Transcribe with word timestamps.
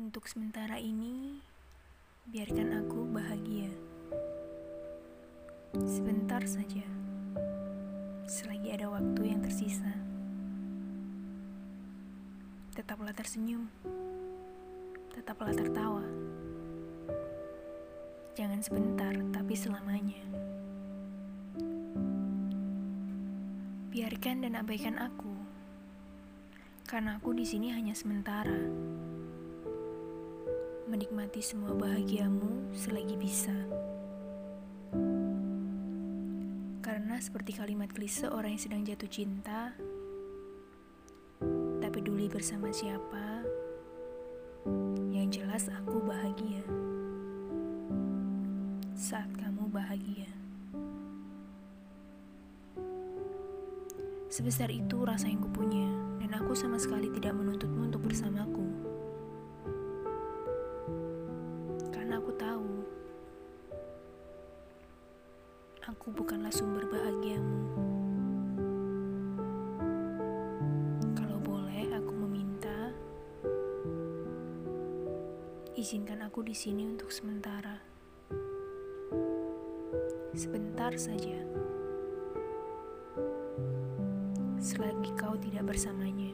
Untuk 0.00 0.24
sementara 0.24 0.80
ini, 0.80 1.36
biarkan 2.24 2.80
aku 2.80 3.12
bahagia. 3.12 3.68
Sebentar 5.84 6.40
saja, 6.48 6.80
selagi 8.24 8.72
ada 8.72 8.88
waktu 8.88 9.20
yang 9.20 9.44
tersisa. 9.44 9.92
Tetaplah 12.72 13.12
tersenyum, 13.12 13.68
tetaplah 15.12 15.52
tertawa. 15.52 16.08
Jangan 18.32 18.64
sebentar, 18.64 19.12
tapi 19.28 19.52
selamanya. 19.52 20.24
Biarkan 23.92 24.40
dan 24.40 24.56
abaikan 24.56 24.96
aku, 24.96 25.36
karena 26.88 27.20
aku 27.20 27.36
di 27.36 27.44
sini 27.44 27.76
hanya 27.76 27.92
sementara 27.92 28.56
menikmati 30.92 31.40
semua 31.40 31.72
bahagiamu 31.72 32.68
selagi 32.76 33.16
bisa. 33.16 33.56
Karena 36.84 37.16
seperti 37.16 37.56
kalimat 37.56 37.88
klise 37.88 38.28
orang 38.28 38.52
yang 38.52 38.60
sedang 38.60 38.84
jatuh 38.84 39.08
cinta, 39.08 39.72
tak 41.80 41.96
peduli 41.96 42.28
bersama 42.28 42.68
siapa, 42.68 43.40
yang 45.16 45.32
jelas 45.32 45.72
aku 45.72 45.96
bahagia. 46.04 46.60
Saat 48.92 49.32
kamu 49.40 49.72
bahagia. 49.72 50.28
Sebesar 54.28 54.68
itu 54.68 55.08
rasa 55.08 55.24
yang 55.24 55.40
kupunya, 55.40 55.88
dan 56.20 56.36
aku 56.36 56.52
sama 56.52 56.76
sekali 56.76 57.08
tidak 57.16 57.32
menuntutmu 57.32 57.88
untuk 57.88 58.04
bersamaku. 58.04 58.91
Aku 65.92 66.08
bukanlah 66.08 66.48
sumber 66.48 66.88
bahagiamu. 66.88 67.68
Kalau 71.12 71.36
boleh, 71.44 71.84
aku 71.92 72.12
meminta 72.16 72.96
izinkan 75.76 76.24
aku 76.24 76.40
di 76.48 76.56
sini 76.56 76.88
untuk 76.88 77.12
sementara. 77.12 77.76
Sebentar 80.32 80.96
saja. 80.96 81.36
Selagi 84.56 85.12
kau 85.12 85.36
tidak 85.36 85.76
bersamanya. 85.76 86.32